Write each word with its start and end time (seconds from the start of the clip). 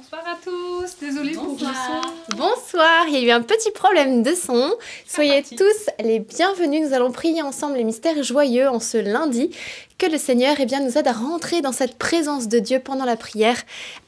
Bonsoir 0.00 0.22
à 0.26 0.38
tous, 0.42 0.96
désolée 0.98 1.34
pour 1.34 1.52
le 1.52 1.58
son. 1.58 2.34
Bonsoir, 2.34 3.04
il 3.06 3.12
y 3.12 3.16
a 3.16 3.20
eu 3.20 3.30
un 3.32 3.42
petit 3.42 3.70
problème 3.70 4.22
de 4.22 4.34
son. 4.34 4.72
Soyez 5.06 5.42
parti. 5.42 5.56
tous 5.56 6.02
les 6.02 6.20
bienvenus. 6.20 6.88
Nous 6.88 6.94
allons 6.94 7.12
prier 7.12 7.42
ensemble 7.42 7.76
les 7.76 7.84
mystères 7.84 8.22
joyeux 8.22 8.66
en 8.70 8.80
ce 8.80 8.96
lundi. 8.96 9.50
Que 9.98 10.06
le 10.06 10.16
Seigneur 10.16 10.56
eh 10.58 10.64
bien, 10.64 10.80
nous 10.80 10.96
aide 10.96 11.06
à 11.06 11.12
rentrer 11.12 11.60
dans 11.60 11.72
cette 11.72 11.98
présence 11.98 12.48
de 12.48 12.58
Dieu 12.60 12.78
pendant 12.78 13.04
la 13.04 13.16
prière, 13.16 13.60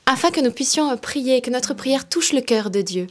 afin 0.07 0.31
que 0.31 0.41
nous 0.41 0.51
puissions 0.51 0.97
prier, 0.97 1.43
que 1.43 1.51
notre 1.51 1.75
prière 1.75 2.09
touche 2.09 2.33
le 2.33 2.41
cœur 2.41 2.71
de 2.71 2.81
Dieu. 2.81 3.07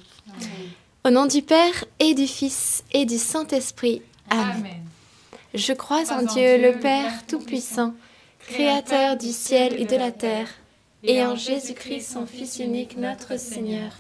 Au 1.06 1.12
nom 1.12 1.28
du 1.28 1.44
Père 1.44 1.86
et 2.00 2.16
du 2.16 2.26
Fils 2.26 2.84
et 2.94 3.06
du 3.06 3.20
Saint-Esprit. 3.20 4.02
Amen. 4.32 4.56
Amen. 4.56 4.72
Je 5.54 5.74
crois 5.74 6.02
Crois 6.02 6.18
en 6.18 6.24
Dieu, 6.24 6.58
le 6.58 6.80
Père 6.80 7.28
Tout-Puissant, 7.28 7.94
Créateur 8.48 9.18
du 9.18 9.32
ciel 9.32 9.80
et 9.80 9.86
de 9.86 9.96
la 9.96 10.10
terre, 10.10 10.48
et 11.04 11.24
en 11.24 11.36
Jésus-Christ, 11.36 12.14
son 12.14 12.26
Fils 12.26 12.60
unique, 12.60 12.98
notre 12.98 13.38
Seigneur, 13.38 13.92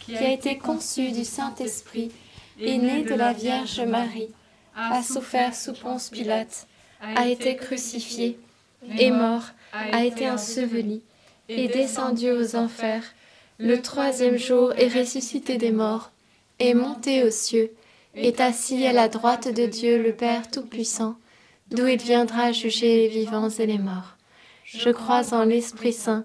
qui 0.00 0.16
a 0.16 0.30
été 0.30 0.56
conçu 0.56 1.12
du 1.12 1.24
Saint-Esprit, 1.24 2.10
est 2.60 2.78
né 2.78 3.02
de 3.02 3.14
la 3.14 3.32
Vierge 3.32 3.80
Marie, 3.80 4.30
a 4.74 5.02
souffert 5.02 5.54
sous 5.54 5.74
Ponce 5.74 6.10
Pilate, 6.10 6.66
a 7.00 7.28
été 7.28 7.56
crucifié, 7.56 8.38
est 8.98 9.10
mort, 9.10 9.44
a 9.72 10.04
été 10.04 10.30
enseveli, 10.30 11.02
est 11.48 11.68
descendu 11.68 12.30
aux 12.30 12.56
enfers, 12.56 13.04
le 13.58 13.80
troisième 13.80 14.36
jour 14.36 14.72
est 14.76 14.88
ressuscité 14.88 15.56
des 15.56 15.72
morts, 15.72 16.12
est 16.58 16.74
monté 16.74 17.24
aux 17.24 17.30
cieux, 17.30 17.72
est 18.14 18.40
assis 18.40 18.86
à 18.86 18.92
la 18.92 19.08
droite 19.08 19.48
de 19.48 19.66
Dieu 19.66 20.02
le 20.02 20.12
Père 20.12 20.50
Tout-Puissant, 20.50 21.16
d'où 21.70 21.86
il 21.86 22.00
viendra 22.00 22.52
juger 22.52 22.96
les 22.96 23.08
vivants 23.08 23.50
et 23.50 23.66
les 23.66 23.78
morts. 23.78 24.16
Je 24.64 24.90
crois 24.90 25.34
en 25.34 25.44
l'Esprit 25.44 25.92
Saint, 25.92 26.24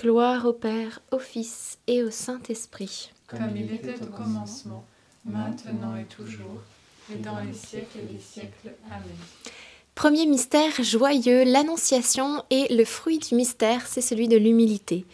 Gloire 0.00 0.46
au 0.46 0.52
Père, 0.52 1.00
au 1.10 1.18
Fils 1.18 1.76
et 1.88 2.04
au 2.04 2.10
Saint-Esprit. 2.12 3.10
Comme 3.26 3.56
il 3.56 3.72
était 3.72 4.00
au 4.00 4.06
commencement, 4.06 4.84
maintenant 5.24 5.96
et 5.96 6.04
toujours, 6.04 6.62
et 7.12 7.16
dans 7.16 7.40
les 7.40 7.52
siècles 7.52 8.06
des 8.08 8.20
siècles. 8.20 8.76
Amen. 8.86 9.02
Premier 9.96 10.26
mystère 10.26 10.70
joyeux, 10.84 11.42
l'Annonciation 11.42 12.44
et 12.50 12.72
le 12.72 12.84
fruit 12.84 13.18
du 13.18 13.34
mystère, 13.34 13.88
c'est 13.88 14.00
celui 14.00 14.28
de 14.28 14.36
l'humilité. 14.36 15.04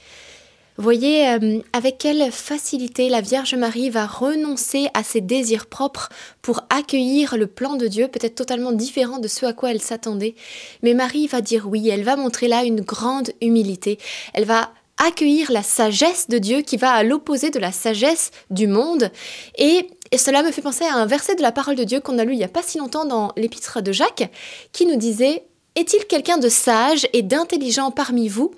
Voyez 0.77 1.29
euh, 1.29 1.61
avec 1.73 1.99
quelle 1.99 2.33
facilité 2.33 3.09
la 3.09 3.21
Vierge 3.21 3.55
Marie 3.55 3.91
va 3.91 4.07
renoncer 4.07 4.89
à 4.93 5.05
ses 5.05 5.21
désirs 5.21 5.67
propres 5.67 6.09
pour 6.43 6.63
accueillir 6.69 7.37
le 7.37 7.47
plan 7.47 7.77
de 7.77 7.87
Dieu, 7.87 8.09
peut-être 8.09 8.35
totalement 8.35 8.73
différent 8.73 9.19
de 9.19 9.29
ce 9.29 9.47
à 9.47 9.53
quoi 9.53 9.71
elle 9.71 9.81
s'attendait. 9.81 10.35
Mais 10.83 10.95
Marie 10.95 11.29
va 11.29 11.43
dire 11.43 11.69
oui, 11.69 11.89
elle 11.89 12.03
va 12.03 12.17
montrer 12.17 12.49
là 12.49 12.65
une 12.65 12.81
grande 12.81 13.31
humilité. 13.41 13.99
Elle 14.33 14.47
va 14.47 14.73
accueillir 14.99 15.53
la 15.53 15.63
sagesse 15.63 16.29
de 16.29 16.39
Dieu 16.39 16.63
qui 16.63 16.77
va 16.77 16.91
à 16.91 17.05
l'opposé 17.05 17.51
de 17.51 17.61
la 17.61 17.71
sagesse 17.71 18.33
du 18.51 18.67
monde. 18.67 19.13
Et, 19.59 19.89
et 20.11 20.19
cela 20.19 20.43
me 20.43 20.51
fait 20.51 20.63
penser 20.63 20.85
à 20.85 20.95
un 20.95 21.07
verset 21.07 21.37
de 21.37 21.43
la 21.43 21.53
parole 21.53 21.77
de 21.77 21.85
Dieu 21.85 22.01
qu'on 22.01 22.19
a 22.19 22.25
lu 22.25 22.33
il 22.33 22.39
n'y 22.39 22.45
a 22.45 22.49
pas 22.49 22.63
si 22.63 22.79
longtemps 22.79 23.05
dans 23.05 23.33
l'épître 23.37 23.81
de 23.81 23.93
Jacques, 23.93 24.29
qui 24.73 24.87
nous 24.87 24.97
disait 24.97 25.45
Est-il 25.77 26.05
quelqu'un 26.07 26.39
de 26.39 26.49
sage 26.49 27.07
et 27.13 27.23
d'intelligent 27.23 27.93
parmi 27.93 28.29
vous? 28.29 28.53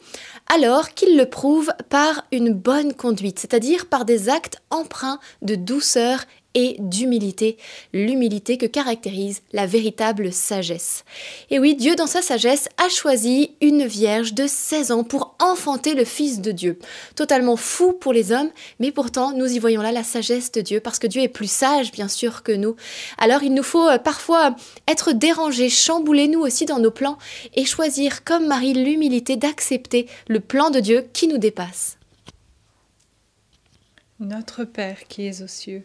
Alors 0.52 0.90
qu'il 0.94 1.16
le 1.16 1.26
prouve 1.26 1.72
par 1.88 2.24
une 2.32 2.52
bonne 2.52 2.94
conduite, 2.94 3.38
c'est-à-dire 3.38 3.86
par 3.86 4.04
des 4.04 4.28
actes 4.28 4.62
empreints 4.70 5.18
de 5.42 5.54
douceur 5.54 6.24
et 6.56 6.76
d'humilité, 6.78 7.58
l'humilité 7.92 8.56
que 8.56 8.64
caractérise 8.64 9.42
la 9.52 9.66
véritable 9.66 10.32
sagesse. 10.32 11.04
Et 11.50 11.58
oui, 11.58 11.76
Dieu 11.76 11.94
dans 11.96 12.06
sa 12.06 12.22
sagesse 12.22 12.70
a 12.78 12.88
choisi 12.88 13.50
une 13.60 13.84
vierge 13.84 14.32
de 14.32 14.46
16 14.46 14.90
ans 14.90 15.04
pour 15.04 15.36
enfanter 15.38 15.92
le 15.92 16.06
Fils 16.06 16.40
de 16.40 16.52
Dieu. 16.52 16.78
Totalement 17.14 17.56
fou 17.56 17.92
pour 17.92 18.14
les 18.14 18.32
hommes, 18.32 18.50
mais 18.80 18.90
pourtant 18.90 19.32
nous 19.32 19.52
y 19.52 19.58
voyons 19.58 19.82
là 19.82 19.92
la 19.92 20.02
sagesse 20.02 20.50
de 20.50 20.62
Dieu, 20.62 20.80
parce 20.80 20.98
que 20.98 21.06
Dieu 21.06 21.20
est 21.20 21.28
plus 21.28 21.50
sage 21.50 21.92
bien 21.92 22.08
sûr 22.08 22.42
que 22.42 22.52
nous. 22.52 22.74
Alors 23.18 23.42
il 23.42 23.52
nous 23.52 23.62
faut 23.62 23.86
euh, 23.86 23.98
parfois 23.98 24.56
être 24.88 25.12
dérangés, 25.12 25.68
chambouler 25.68 26.26
nous 26.26 26.40
aussi 26.40 26.64
dans 26.64 26.78
nos 26.78 26.90
plans, 26.90 27.18
et 27.54 27.66
choisir 27.66 28.24
comme 28.24 28.46
Marie 28.46 28.72
l'humilité 28.72 29.36
d'accepter 29.36 30.08
le 30.26 30.40
plan 30.40 30.70
de 30.70 30.80
Dieu 30.80 31.04
qui 31.12 31.28
nous 31.28 31.38
dépasse. 31.38 31.98
Notre 34.20 34.64
Père 34.64 35.04
qui 35.06 35.26
es 35.26 35.42
aux 35.42 35.46
cieux, 35.46 35.84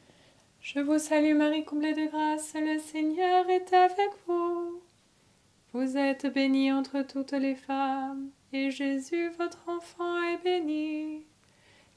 Je 0.61 0.79
vous 0.79 0.99
salue 0.99 1.35
Marie, 1.35 1.65
comblée 1.65 1.95
de 1.95 2.05
grâce, 2.05 2.53
le 2.53 2.77
Seigneur 2.77 3.49
est 3.49 3.73
avec 3.73 4.11
vous. 4.27 4.79
Vous 5.73 5.97
êtes 5.97 6.31
bénie 6.31 6.71
entre 6.71 7.01
toutes 7.01 7.31
les 7.31 7.55
femmes, 7.55 8.29
et 8.53 8.69
Jésus, 8.69 9.31
votre 9.39 9.67
enfant, 9.67 10.21
est 10.21 10.43
béni. 10.43 11.23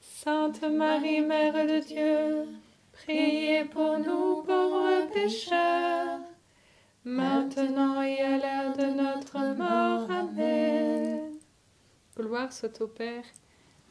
Sainte 0.01 0.63
Marie, 0.63 1.21
Mère 1.21 1.53
de 1.53 1.79
Dieu, 1.79 2.47
priez 2.91 3.65
pour 3.65 3.99
nous 3.99 4.41
pauvres 4.41 5.11
pécheurs, 5.13 6.21
maintenant 7.03 8.01
et 8.01 8.19
à 8.19 8.37
l'heure 8.37 8.75
de 8.75 8.85
notre 8.99 9.55
mort. 9.55 10.09
Amen. 10.09 11.33
Gloire 12.17 12.51
soit 12.51 12.81
au 12.81 12.87
Père, 12.87 13.25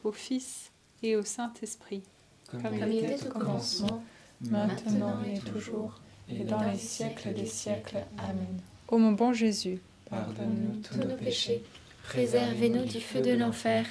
au 0.03 0.11
Fils 0.11 0.69
et 1.01 1.15
au 1.15 1.23
Saint-Esprit, 1.23 2.03
comme, 2.51 2.73
il 2.73 3.05
était 3.05 3.25
au 3.25 3.29
commencement, 3.29 4.03
maintenant 4.49 5.19
et 5.23 5.39
toujours, 5.39 5.99
et 6.29 6.43
dans 6.43 6.61
les 6.63 6.77
siècles 6.77 7.33
des 7.33 7.45
siècles. 7.45 7.97
Amen. 8.17 8.59
Ô 8.87 8.97
mon 8.97 9.13
bon 9.13 9.33
Jésus, 9.33 9.79
pardonne-nous 10.09 10.81
tous 10.81 10.97
nos 10.97 11.15
péchés, 11.15 11.63
préservez-nous 12.03 12.85
du 12.85 12.99
feu 12.99 13.21
de 13.21 13.31
l'enfer, 13.31 13.85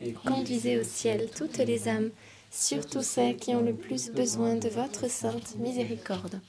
et 0.00 0.12
conduisez 0.12 0.78
au 0.78 0.84
ciel 0.84 1.28
toutes 1.36 1.58
les 1.58 1.88
âmes, 1.88 2.10
surtout 2.50 3.02
celles 3.02 3.36
qui 3.36 3.54
ont 3.54 3.62
le 3.62 3.74
plus 3.74 4.10
besoin 4.10 4.56
de 4.56 4.68
votre 4.68 5.08
sainte 5.10 5.56
miséricorde. 5.58 6.40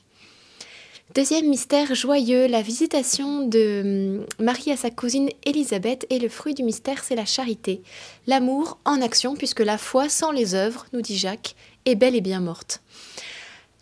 Deuxième 1.13 1.47
mystère 1.47 1.93
joyeux, 1.93 2.47
la 2.47 2.63
visitation 2.63 3.47
de 3.47 4.17
hum, 4.19 4.25
Marie 4.43 4.71
à 4.71 4.77
sa 4.77 4.89
cousine 4.89 5.29
Élisabeth 5.45 6.07
et 6.09 6.17
le 6.17 6.29
fruit 6.29 6.55
du 6.55 6.63
mystère, 6.63 7.03
c'est 7.03 7.15
la 7.15 7.25
charité. 7.25 7.83
L'amour 8.25 8.79
en 8.85 9.01
action, 9.01 9.35
puisque 9.35 9.59
la 9.59 9.77
foi 9.77 10.09
sans 10.09 10.31
les 10.31 10.55
œuvres, 10.55 10.87
nous 10.93 11.01
dit 11.01 11.17
Jacques, 11.17 11.55
est 11.85 11.95
belle 11.95 12.15
et 12.15 12.21
bien 12.21 12.41
morte. 12.41 12.81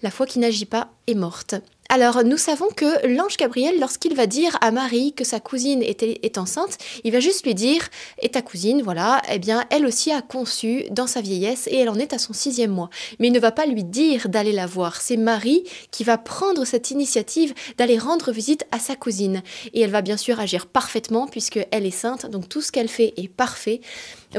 La 0.03 0.11
foi 0.11 0.25
qui 0.25 0.39
n'agit 0.39 0.65
pas 0.65 0.89
est 1.07 1.15
morte. 1.15 1.55
Alors, 1.87 2.23
nous 2.23 2.37
savons 2.37 2.67
que 2.75 3.07
l'ange 3.07 3.37
Gabriel, 3.37 3.79
lorsqu'il 3.79 4.15
va 4.15 4.25
dire 4.25 4.57
à 4.61 4.71
Marie 4.71 5.13
que 5.13 5.23
sa 5.23 5.39
cousine 5.39 5.83
est, 5.83 6.37
enceinte, 6.37 6.77
il 7.03 7.11
va 7.11 7.19
juste 7.19 7.45
lui 7.45 7.53
dire 7.53 7.87
Et 8.21 8.29
ta 8.29 8.41
cousine, 8.41 8.81
voilà, 8.81 9.21
eh 9.31 9.37
bien, 9.37 9.63
elle 9.69 9.85
aussi 9.85 10.11
a 10.11 10.21
conçu 10.21 10.85
dans 10.89 11.07
sa 11.07 11.21
vieillesse 11.21 11.67
et 11.67 11.77
elle 11.77 11.89
en 11.89 11.99
est 11.99 12.13
à 12.13 12.17
son 12.17 12.33
sixième 12.33 12.71
mois. 12.71 12.89
Mais 13.19 13.27
il 13.27 13.33
ne 13.33 13.39
va 13.39 13.51
pas 13.51 13.65
lui 13.65 13.83
dire 13.83 14.27
d'aller 14.27 14.53
la 14.53 14.65
voir. 14.65 15.01
C'est 15.01 15.17
Marie 15.17 15.63
qui 15.91 16.03
va 16.03 16.17
prendre 16.17 16.65
cette 16.65 16.89
initiative 16.89 17.53
d'aller 17.77 17.97
rendre 17.97 18.31
visite 18.31 18.65
à 18.71 18.79
sa 18.79 18.95
cousine. 18.95 19.43
Et 19.73 19.81
elle 19.81 19.91
va 19.91 20.01
bien 20.01 20.17
sûr 20.17 20.39
agir 20.39 20.65
parfaitement 20.65 21.27
puisqu'elle 21.27 21.85
est 21.85 21.91
sainte, 21.91 22.25
donc 22.25 22.49
tout 22.49 22.61
ce 22.61 22.71
qu'elle 22.71 22.89
fait 22.89 23.13
est 23.17 23.29
parfait. 23.29 23.81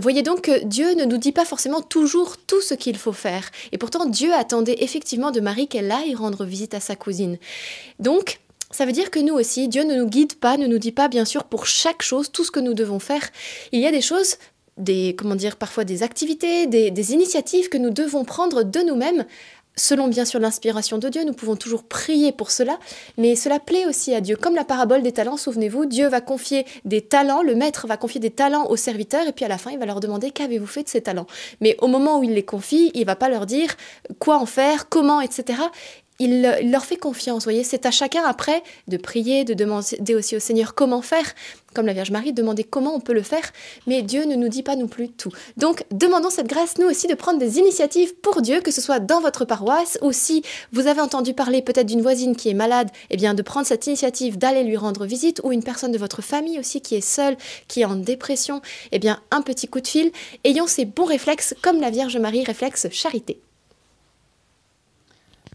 Voyez 0.01 0.23
donc 0.23 0.43
que 0.43 0.65
Dieu 0.65 0.95
ne 0.95 1.05
nous 1.05 1.19
dit 1.19 1.33
pas 1.33 1.45
forcément 1.45 1.81
toujours 1.81 2.37
tout 2.37 2.61
ce 2.61 2.75
qu'il 2.75 2.97
faut 2.97 3.13
faire. 3.13 3.51
Et 3.73 3.79
pourtant, 3.79 4.07
Dieu 4.07 4.33
attendait 4.33 4.77
effectivement 4.81 5.31
de 5.31 5.41
Marie 5.41 5.69
qu'elle 5.69 5.91
aille 5.91 6.15
rendre 6.15 6.45
visite 6.45 6.75
à 6.75 6.81
sa 6.81 6.97
cousine. 6.97 7.39
Donc, 7.99 8.41
ça 8.71 8.87
veut 8.87 8.93
dire 8.93 9.11
que 9.11 9.21
nous 9.21 9.35
aussi, 9.35 9.69
Dieu 9.69 9.85
ne 9.85 9.95
nous 9.95 10.09
guide 10.09 10.35
pas, 10.35 10.57
ne 10.57 10.67
nous 10.67 10.79
dit 10.79 10.93
pas 10.93 11.09
bien 11.09 11.25
sûr 11.25 11.45
pour 11.45 11.67
chaque 11.67 12.03
chose 12.03 12.33
tout 12.33 12.45
ce 12.45 12.51
que 12.51 12.61
nous 12.61 12.75
devons 12.75 12.99
faire. 12.99 13.23
Il 13.71 13.81
y 13.81 13.87
a 13.87 13.93
des 13.93 14.01
choses, 14.01 14.37
des 14.79 15.15
comment 15.17 15.37
dire, 15.37 15.57
parfois 15.57 15.85
des 15.85 16.03
activités, 16.03 16.67
des, 16.67 16.91
des 16.91 17.13
initiatives 17.13 17.69
que 17.69 17.79
nous 17.79 17.91
devons 17.91 18.25
prendre 18.25 18.65
de 18.65 18.81
nous-mêmes 18.81 19.25
Selon 19.77 20.07
bien 20.07 20.25
sûr 20.25 20.39
l'inspiration 20.39 20.99
de 20.99 21.09
Dieu, 21.09 21.25
nous 21.25 21.33
pouvons 21.33 21.57
toujours 21.57 21.83
prier 21.83 22.31
pour 22.31 22.53
cela, 22.53 22.79
mais 23.19 23.35
cela 23.35 23.59
plaît 23.59 23.87
aussi 23.87 24.15
à 24.15 24.21
Dieu. 24.21 24.37
Comme 24.37 24.55
la 24.55 24.65
parabole 24.65 25.03
des 25.03 25.11
talents, 25.11 25.37
souvenez-vous, 25.37 25.87
Dieu 25.87 26.09
va 26.09 26.21
confier 26.21 26.65
des 26.85 27.01
talents, 27.01 27.43
le 27.43 27.57
maître 27.57 27.87
va 27.89 27.97
confier 27.97 28.21
des 28.21 28.31
talents 28.31 28.67
aux 28.67 28.77
serviteurs, 28.77 29.27
et 29.27 29.33
puis 29.33 29.45
à 29.45 29.49
la 29.49 29.59
fin, 29.59 29.73
il 29.73 29.79
va 29.79 29.87
leur 29.87 29.99
demander 29.99 30.31
qu'avez-vous 30.31 30.67
fait 30.67 30.85
de 30.85 30.89
ces 30.89 31.01
talents? 31.01 31.27
Mais 31.61 31.77
au 31.81 31.89
moment 31.89 32.21
où 32.21 32.23
il 32.23 32.35
les 32.35 32.45
confie, 32.45 32.93
il 32.95 33.05
va 33.05 33.17
pas 33.17 33.29
leur 33.29 33.47
dire 33.47 33.75
quoi 34.21 34.39
en 34.39 34.47
faire, 34.47 34.89
comment, 34.89 35.21
etc 35.21 35.59
il, 36.19 36.43
leur 36.71 36.85
fait 36.85 36.97
confiance, 36.97 37.45
voyez, 37.45 37.65
c'est 37.65 37.87
à 37.87 37.91
chacun 37.91 38.23
après 38.25 38.63
de 38.89 38.97
prier, 38.97 39.45
de 39.45 39.55
demander 39.55 40.15
aussi 40.15 40.37
au 40.37 40.41
Seigneur 40.41 40.75
comment 40.75 41.03
faire, 41.03 41.35
comme 41.75 41.87
la 41.87 41.93
Vierge 41.93 42.13
Marie, 42.13 42.33
demander 42.33 42.63
comment 42.63 42.95
on 42.95 43.01
peut 43.01 43.13
le 43.13 43.23
faire, 43.23 43.43
mais 43.87 44.03
Dieu 44.03 44.25
ne 44.25 44.37
nous 44.37 44.49
dit 44.49 44.63
pas 44.63 44.77
non 44.77 44.87
plus 44.87 45.09
tout. 45.09 45.33
Donc, 45.57 45.85
demandons 45.91 46.31
cette 46.31 46.47
grâce, 46.47 46.79
nous 46.79 46.87
aussi, 46.87 47.09
de 47.09 47.15
prendre 47.15 47.41
des 47.41 47.59
initiatives 47.59 48.15
pour 48.15 48.43
Dieu, 48.43 48.61
que 48.61 48.71
ce 48.71 48.81
soit 48.81 49.01
dans 49.01 49.21
votre 49.21 49.45
paroisse, 49.45 49.99
ou 50.03 50.13
si 50.13 50.43
vous 50.73 50.87
avez 50.87 51.01
entendu 51.01 51.35
parler 51.35 51.63
peut-être 51.63 51.87
d'une 51.87 52.03
voisine 52.03 52.37
qui 52.37 52.49
est 52.49 52.55
malade, 52.55 52.91
eh 53.11 53.17
bien, 53.17 53.35
de 53.35 53.43
prendre 53.43 53.67
cette 53.67 53.87
initiative 53.87 54.39
d'aller 54.39 54.63
lui 54.63 54.77
rendre 54.77 55.07
visite, 55.07 55.41
ou 55.43 55.51
une 55.51 55.65
personne 55.65 55.93
de 55.93 55.99
votre 55.99 56.23
famille 56.23 56.61
aussi 56.61 56.81
qui 56.81 56.95
est 56.95 57.01
seule, 57.01 57.37
qui 57.67 57.81
est 57.81 57.87
en 57.87 57.97
dépression, 57.97 58.63
eh 58.93 59.01
bien, 59.01 59.21
un 59.33 59.43
petit 59.43 59.67
coup 59.67 59.81
de 59.81 59.89
fil, 59.89 60.13
ayons 60.45 60.69
ces 60.69 60.85
bons 60.85 61.07
réflexes, 61.07 61.55
comme 61.61 61.81
la 61.81 61.91
Vierge 61.91 62.17
Marie, 62.17 62.45
réflexe 62.45 62.87
charité. 62.93 63.41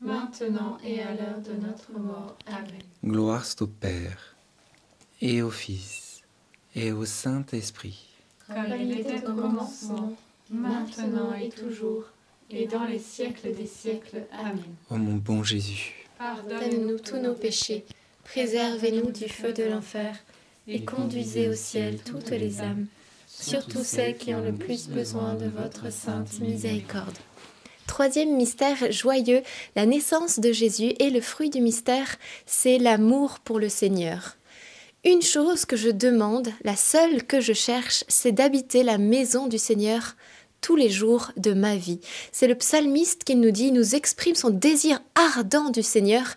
maintenant 0.00 0.78
et 0.84 1.00
à 1.02 1.12
l'heure 1.12 1.40
de 1.40 1.66
notre 1.66 1.92
mort. 1.92 2.36
Amen. 2.46 2.82
Gloire 3.04 3.44
soit 3.44 3.62
au 3.62 3.66
Père, 3.66 4.36
et 5.20 5.42
au 5.42 5.50
Fils, 5.50 6.22
et 6.74 6.92
au 6.92 7.04
Saint-Esprit. 7.04 8.06
Comme 8.46 8.80
il 8.80 9.00
était 9.00 9.26
au 9.26 9.34
commencement, 9.34 10.12
maintenant 10.50 11.34
et 11.34 11.50
toujours, 11.50 12.04
et 12.50 12.66
dans 12.66 12.84
les 12.84 12.98
siècles 12.98 13.54
des 13.54 13.66
siècles. 13.66 14.26
Amen. 14.32 14.62
Ô 14.90 14.96
mon 14.96 15.16
bon 15.16 15.42
Jésus, 15.42 16.06
Pardonne-nous 16.18 16.98
tous 16.98 17.18
nos 17.18 17.34
péchés, 17.34 17.84
préservez-nous 18.24 19.12
du 19.12 19.28
feu 19.28 19.52
de 19.52 19.64
l'enfer, 19.64 20.16
et 20.66 20.84
conduisez 20.84 21.48
au 21.48 21.54
ciel 21.54 21.98
toutes 22.02 22.30
les 22.30 22.60
âmes, 22.60 22.86
surtout 23.26 23.84
celles 23.84 24.16
qui 24.16 24.34
ont 24.34 24.42
le 24.42 24.52
plus 24.52 24.88
besoin 24.88 25.34
de 25.34 25.46
votre 25.46 25.92
sainte 25.92 26.40
miséricorde. 26.40 27.16
Troisième 27.88 28.36
mystère 28.36 28.92
joyeux, 28.92 29.42
la 29.74 29.86
naissance 29.86 30.38
de 30.38 30.52
Jésus 30.52 30.92
et 31.00 31.10
le 31.10 31.22
fruit 31.22 31.50
du 31.50 31.60
mystère, 31.60 32.16
c'est 32.46 32.78
l'amour 32.78 33.40
pour 33.40 33.58
le 33.58 33.70
Seigneur. 33.70 34.36
Une 35.04 35.22
chose 35.22 35.64
que 35.64 35.74
je 35.74 35.88
demande, 35.88 36.50
la 36.62 36.76
seule 36.76 37.24
que 37.24 37.40
je 37.40 37.54
cherche, 37.54 38.04
c'est 38.06 38.30
d'habiter 38.30 38.82
la 38.82 38.98
maison 38.98 39.46
du 39.46 39.58
Seigneur 39.58 40.16
tous 40.60 40.76
les 40.76 40.90
jours 40.90 41.32
de 41.36 41.54
ma 41.54 41.76
vie. 41.76 42.00
C'est 42.30 42.46
le 42.46 42.56
psalmiste 42.56 43.24
qui 43.24 43.36
nous 43.36 43.50
dit, 43.50 43.72
nous 43.72 43.94
exprime 43.94 44.34
son 44.34 44.50
désir 44.50 45.00
ardent 45.14 45.70
du 45.70 45.82
Seigneur. 45.82 46.36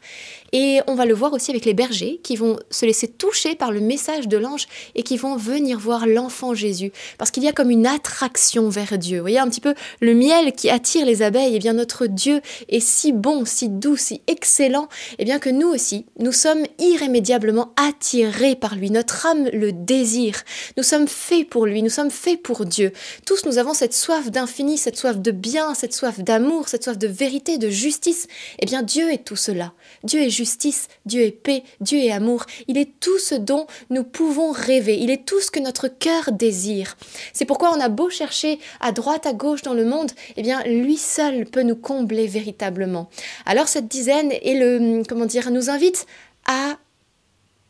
Et 0.54 0.82
on 0.88 0.96
va 0.96 1.06
le 1.06 1.14
voir 1.14 1.32
aussi 1.32 1.52
avec 1.52 1.64
les 1.64 1.74
bergers 1.74 2.20
qui 2.24 2.36
vont 2.36 2.60
se 2.70 2.86
laisser 2.86 3.08
toucher 3.08 3.56
par 3.56 3.72
le 3.72 3.80
message 3.80 4.28
de 4.28 4.38
l'ange 4.38 4.68
et 4.96 5.04
qui 5.04 5.16
vont 5.16 5.38
venir 5.38 5.80
voir 5.80 6.06
l'enfant 6.06 6.54
Jésus. 6.54 6.92
Parce 7.18 7.32
qu'il 7.32 7.44
y 7.44 7.48
a 7.48 7.54
comme 7.54 7.70
une 7.70 7.88
attraction 7.88 8.68
vers 8.68 8.98
Dieu. 8.98 9.18
Vous 9.18 9.24
voyez 9.24 9.40
un 9.40 9.48
petit 9.48 9.62
peu 9.62 9.74
le 10.02 10.14
miel 10.14 10.52
qui 10.52 10.70
attire 10.70 11.06
les 11.06 11.22
abeilles. 11.22 11.56
Et 11.56 11.60
bien 11.60 11.74
notre 11.74 12.06
Dieu 12.06 12.42
est 12.68 12.82
si 12.82 13.14
bon, 13.14 13.46
si 13.46 13.70
doux, 13.70 13.96
si 13.96 14.22
excellent. 14.28 14.90
Et 15.20 15.26
bien 15.26 15.40
que 15.40 15.50
nous 15.50 15.70
aussi, 15.70 16.06
nous 16.20 16.34
sommes 16.34 16.66
irrémédiablement 16.80 17.74
attirés 17.78 18.56
par 18.56 18.76
lui. 18.76 18.92
Notre 18.92 19.26
âme 19.26 19.48
le 19.54 19.72
désire. 19.72 20.42
Nous 20.76 20.84
sommes 20.84 21.08
faits 21.08 21.48
pour 21.50 21.66
lui. 21.66 21.82
Nous 21.82 21.90
sommes 21.90 22.12
faits 22.12 22.42
pour 22.42 22.66
Dieu. 22.66 22.92
Tous 23.26 23.46
nous 23.46 23.58
avons 23.58 23.74
cette 23.74 23.94
soif 23.94 24.30
d'infini, 24.30 24.78
cette 24.78 24.98
soif 24.98 25.18
de 25.18 25.32
bien, 25.32 25.74
cette 25.76 25.94
soif 25.94 26.20
d'amour, 26.20 26.68
cette 26.68 26.84
soif 26.84 26.98
de 26.98 27.08
vérité, 27.08 27.58
de 27.58 27.70
justice. 27.70 28.28
Eh 28.60 28.66
bien 28.66 28.84
Dieu 28.84 29.12
est 29.12 29.24
tout 29.24 29.38
cela. 29.38 29.72
Dieu 30.04 30.20
est 30.22 30.30
justice, 30.42 30.88
Dieu 31.06 31.22
est 31.22 31.32
paix, 31.32 31.64
Dieu 31.82 32.00
est 32.00 32.12
amour. 32.12 32.46
Il 32.68 32.78
est 32.80 32.90
tout 33.00 33.20
ce 33.20 33.36
dont 33.36 33.68
nous 33.92 34.04
pouvons 34.04 34.52
rêver. 34.52 34.98
Il 35.00 35.12
est 35.12 35.24
tout 35.24 35.40
ce 35.40 35.52
que 35.52 35.60
notre 35.60 35.88
cœur 35.88 36.32
désire. 36.32 36.98
C'est 37.32 37.46
pourquoi 37.46 37.72
on 37.76 37.80
a 37.80 37.90
beau 37.90 38.10
chercher 38.10 38.60
à 38.80 38.92
droite, 38.92 39.28
à 39.28 39.34
gauche 39.34 39.62
dans 39.62 39.76
le 39.76 39.86
monde, 39.86 40.12
eh 40.38 40.42
bien 40.42 40.64
lui 40.64 40.98
seul 40.98 41.46
peut 41.46 41.62
nous 41.62 41.76
combler 41.76 42.26
véritablement. 42.26 43.08
Alors 43.46 43.68
cette 43.68 43.88
dizaine 43.88 44.32
et 44.42 44.56
le 44.56 45.04
comment 45.08 45.28
dire 45.28 45.52
nous 45.52 45.70
invite 45.70 46.08
à 46.48 46.78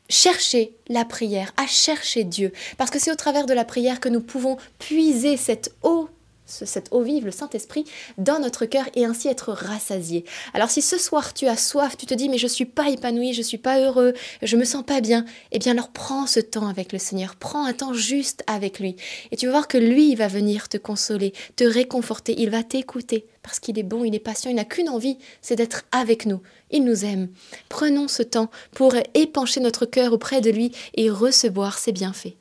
chercher 0.08 0.74
la 0.88 1.04
prière, 1.04 1.54
à 1.58 1.68
chercher 1.68 2.24
Dieu, 2.24 2.54
parce 2.78 2.92
que 2.92 3.00
c'est 3.00 3.12
au 3.12 3.16
travers 3.16 3.46
de 3.46 3.54
la 3.54 3.66
prière 3.66 4.00
que 4.00 4.10
nous 4.10 4.22
pouvons 4.22 4.58
puiser 4.80 5.36
cette 5.36 5.74
eau 5.84 6.10
cette 6.52 6.90
eau 6.92 7.02
vive, 7.02 7.26
le 7.26 7.32
Saint-Esprit, 7.32 7.86
dans 8.18 8.40
notre 8.40 8.66
cœur 8.66 8.86
et 8.96 9.06
ainsi 9.06 9.28
être 9.28 9.52
rassasié. 9.52 10.26
Alors 10.54 10.70
si 10.70 10.82
ce 10.82 10.98
soir 10.98 11.34
tu 11.34 11.48
as 11.48 11.58
soif, 11.58 11.98
tu 11.98 12.06
te 12.06 12.14
dis 12.14 12.30
mais 12.30 12.38
je 12.38 12.48
suis 12.48 12.66
pas 12.66 12.90
épanoui, 12.90 13.34
je 13.34 13.42
suis 13.42 13.58
pas 13.58 13.80
heureux, 13.80 14.14
je 14.42 14.58
me 14.58 14.66
sens 14.66 14.84
pas 14.84 15.02
bien, 15.02 15.26
eh 15.52 15.60
bien 15.60 15.72
alors 15.72 15.90
prends 15.90 16.28
ce 16.28 16.40
temps 16.40 16.68
avec 16.68 16.94
le 16.94 17.00
Seigneur, 17.00 17.36
prends 17.36 17.66
un 17.66 17.74
temps 17.74 17.94
juste 17.94 18.44
avec 18.48 18.80
lui 18.80 18.96
et 19.32 19.38
tu 19.38 19.46
vas 19.46 19.54
voir 19.54 19.68
que 19.68 19.78
lui 19.78 20.12
il 20.12 20.16
va 20.16 20.28
venir 20.28 20.70
te 20.70 20.78
consoler, 20.78 21.34
te 21.56 21.64
réconforter, 21.64 22.36
il 22.38 22.50
va 22.50 22.64
t'écouter 22.64 23.26
parce 23.44 23.60
qu'il 23.60 23.80
est 23.80 23.84
bon, 23.84 24.04
il 24.04 24.16
est 24.16 24.20
patient, 24.20 24.52
il 24.52 24.56
n'a 24.56 24.66
qu'une 24.66 24.90
envie, 24.90 25.18
c'est 25.42 25.56
d'être 25.56 25.84
avec 25.92 26.26
nous. 26.26 26.42
Il 26.70 26.84
nous 26.84 27.06
aime. 27.06 27.30
Prenons 27.70 28.08
ce 28.08 28.24
temps 28.24 28.50
pour 28.74 28.94
épancher 29.14 29.60
notre 29.60 29.86
cœur 29.86 30.14
auprès 30.14 30.42
de 30.42 30.52
lui 30.52 30.72
et 30.96 31.10
recevoir 31.10 31.78
ses 31.78 31.92
bienfaits. 31.92 32.41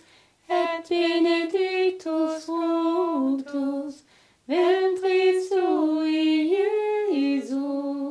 et 0.51 0.89
benedictus 0.89 2.45
fructus 2.45 4.03
ventris 4.47 5.49
tui, 5.49 6.57
Iesus. 7.11 8.10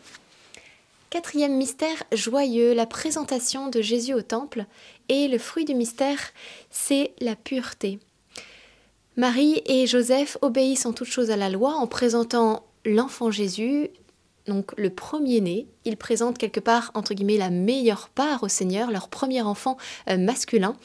Quatrième 1.11 1.57
mystère 1.57 2.03
joyeux, 2.13 2.73
la 2.73 2.85
présentation 2.85 3.67
de 3.67 3.81
Jésus 3.81 4.13
au 4.13 4.21
temple. 4.21 4.63
Et 5.09 5.27
le 5.27 5.37
fruit 5.39 5.65
du 5.65 5.75
mystère, 5.75 6.17
c'est 6.69 7.11
la 7.19 7.35
pureté. 7.35 7.99
Marie 9.17 9.61
et 9.65 9.87
Joseph 9.87 10.37
obéissent 10.41 10.85
en 10.85 10.93
toute 10.93 11.09
chose 11.09 11.29
à 11.29 11.35
la 11.35 11.49
loi 11.49 11.73
en 11.73 11.85
présentant 11.85 12.65
l'enfant 12.85 13.29
Jésus, 13.29 13.89
donc 14.47 14.71
le 14.77 14.89
premier-né. 14.89 15.67
Ils 15.83 15.97
présentent 15.97 16.37
quelque 16.37 16.59
part, 16.59 16.91
entre 16.93 17.15
guillemets, 17.15 17.37
la 17.37 17.49
meilleure 17.49 18.09
part 18.09 18.43
au 18.43 18.47
Seigneur, 18.47 18.91
leur 18.91 19.07
premier 19.07 19.41
enfant 19.41 19.77
euh, 20.09 20.17
masculin. 20.17 20.75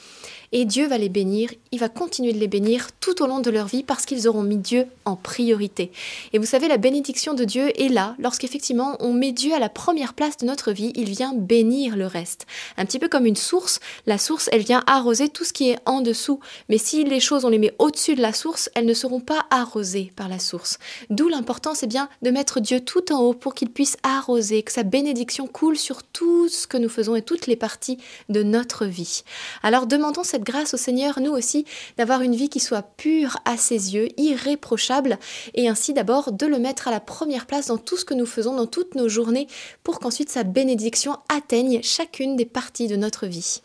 Et 0.51 0.65
Dieu 0.65 0.87
va 0.87 0.97
les 0.97 1.09
bénir, 1.09 1.51
il 1.71 1.79
va 1.79 1.89
continuer 1.89 2.31
de 2.33 2.39
les 2.39 2.47
bénir 2.47 2.87
tout 2.99 3.21
au 3.21 3.27
long 3.27 3.39
de 3.39 3.49
leur 3.51 3.67
vie 3.67 3.83
parce 3.83 4.05
qu'ils 4.05 4.27
auront 4.27 4.43
mis 4.43 4.57
Dieu 4.57 4.87
en 5.05 5.15
priorité. 5.15 5.91
Et 6.31 6.39
vous 6.39 6.45
savez, 6.45 6.67
la 6.67 6.77
bénédiction 6.77 7.33
de 7.33 7.43
Dieu 7.43 7.69
est 7.79 7.89
là 7.89 8.15
lorsqu'effectivement 8.17 8.95
on 9.01 9.13
met 9.13 9.33
Dieu 9.33 9.53
à 9.53 9.59
la 9.59 9.69
première 9.69 10.13
place 10.13 10.37
de 10.37 10.45
notre 10.45 10.71
vie, 10.71 10.93
il 10.95 11.09
vient 11.09 11.33
bénir 11.33 11.97
le 11.97 12.07
reste. 12.07 12.47
Un 12.77 12.85
petit 12.85 12.97
peu 12.97 13.09
comme 13.09 13.25
une 13.25 13.35
source, 13.35 13.79
la 14.05 14.17
source, 14.17 14.49
elle 14.53 14.63
vient 14.63 14.83
arroser 14.87 15.27
tout 15.27 15.43
ce 15.43 15.53
qui 15.53 15.69
est 15.69 15.79
en 15.85 16.01
dessous. 16.01 16.39
Mais 16.69 16.77
si 16.77 17.03
les 17.03 17.19
choses, 17.19 17.43
on 17.43 17.49
les 17.49 17.59
met 17.59 17.75
au-dessus 17.77 18.15
de 18.15 18.21
la 18.21 18.33
source, 18.33 18.69
elles 18.73 18.85
ne 18.85 18.93
seront 18.93 19.19
pas 19.19 19.45
arrosées 19.49 20.13
par 20.15 20.29
la 20.29 20.39
source. 20.39 20.79
D'où 21.09 21.27
l'importance, 21.27 21.79
c'est 21.79 21.87
bien 21.87 22.09
de 22.21 22.31
mettre 22.31 22.61
Dieu 22.61 22.79
tout 22.79 23.11
en 23.11 23.19
haut 23.19 23.33
pour 23.33 23.46
qu'il 23.53 23.69
puisse 23.69 23.97
arroser, 24.03 24.63
que 24.63 24.71
sa 24.71 24.83
bénédiction 24.83 25.47
coule 25.47 25.77
sur 25.77 26.03
tout 26.03 26.49
ce 26.49 26.67
que 26.67 26.77
nous 26.77 26.89
faisons 26.89 27.15
et 27.15 27.21
toutes 27.21 27.47
les 27.47 27.55
parties 27.55 27.97
de 28.29 28.43
notre 28.43 28.85
vie. 28.85 29.23
Alors 29.63 29.87
demandons 29.87 30.23
cette 30.23 30.43
grâce 30.43 30.73
au 30.73 30.77
Seigneur, 30.77 31.19
nous 31.19 31.31
aussi, 31.31 31.65
d'avoir 31.97 32.21
une 32.21 32.35
vie 32.35 32.49
qui 32.49 32.59
soit 32.59 32.81
pure 32.81 33.37
à 33.45 33.57
ses 33.57 33.95
yeux, 33.95 34.09
irréprochable, 34.17 35.17
et 35.53 35.69
ainsi 35.69 35.93
d'abord 35.93 36.31
de 36.31 36.45
le 36.45 36.59
mettre 36.59 36.87
à 36.87 36.91
la 36.91 36.99
première 36.99 37.45
place 37.45 37.67
dans 37.67 37.77
tout 37.77 37.97
ce 37.97 38.05
que 38.05 38.13
nous 38.13 38.25
faisons, 38.25 38.55
dans 38.55 38.67
toutes 38.67 38.95
nos 38.95 39.09
journées, 39.09 39.47
pour 39.83 39.99
qu'ensuite 39.99 40.29
sa 40.29 40.43
bénédiction 40.43 41.17
atteigne 41.29 41.81
chacune 41.83 42.35
des 42.35 42.45
parties 42.45 42.87
de 42.87 42.95
notre 42.95 43.27
vie. 43.27 43.61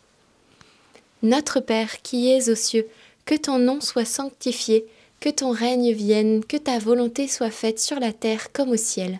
Notre 1.21 1.59
Père 1.59 2.01
qui 2.01 2.29
es 2.29 2.49
aux 2.49 2.55
cieux, 2.55 2.87
que 3.25 3.35
ton 3.35 3.57
nom 3.57 3.79
soit 3.79 4.05
sanctifié, 4.05 4.85
que 5.19 5.29
ton 5.29 5.51
règne 5.51 5.93
vienne, 5.93 6.43
que 6.43 6.57
ta 6.57 6.79
volonté 6.79 7.29
soit 7.29 7.49
faite 7.49 7.79
sur 7.79 7.97
la 7.99 8.11
terre 8.11 8.51
comme 8.51 8.71
au 8.71 8.77
ciel. 8.77 9.19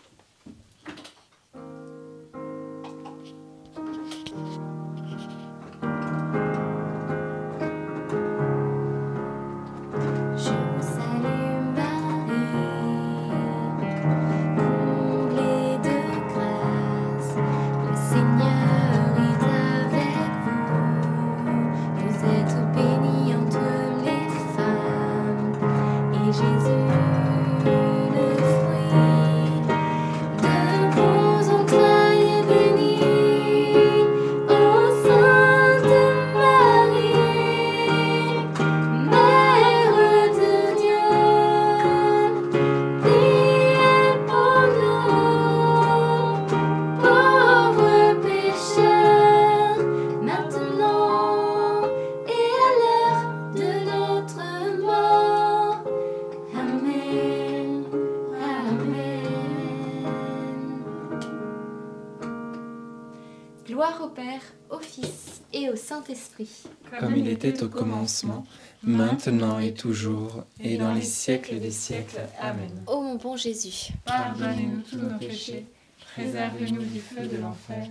Gloire 63.81 64.03
au 64.03 64.09
Père, 64.09 64.41
au 64.69 64.77
Fils 64.77 65.41
et 65.51 65.67
au 65.71 65.75
Saint-Esprit. 65.75 66.51
comme 66.99 67.17
il 67.17 67.27
était 67.27 67.63
au 67.63 67.67
commencement, 67.67 68.45
maintenant 68.83 69.57
et 69.57 69.73
toujours, 69.73 70.43
et 70.59 70.77
dans 70.77 70.93
les 70.93 71.01
siècles 71.01 71.59
des 71.59 71.71
siècles. 71.71 72.19
Amen. 72.39 72.69
Ô 72.85 73.01
mon 73.01 73.15
bon 73.15 73.35
Jésus, 73.35 73.93
Pardonnez-nous 74.05 74.81
tous 74.87 74.97
nos 74.97 75.17
péchés, 75.17 75.65
préservez-nous 76.13 76.83
du 76.83 76.99
feu 76.99 77.25
de 77.25 77.37
l'enfer, 77.37 77.87